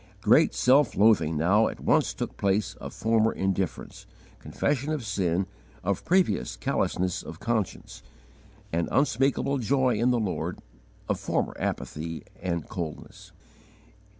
[0.21, 4.07] Great self loathing now at once took the place of former indifference;
[4.39, 5.45] confession of sin,
[5.83, 8.01] of previous callousness of conscience;
[8.73, 10.57] and unspeakable joy in the Lord,
[11.07, 13.31] of former apathy and coldness.